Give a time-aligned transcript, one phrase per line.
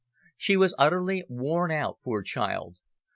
[0.35, 2.79] She was utterly worn out, poor child.